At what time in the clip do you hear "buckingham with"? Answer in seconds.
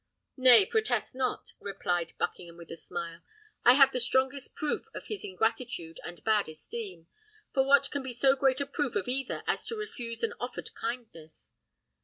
2.17-2.71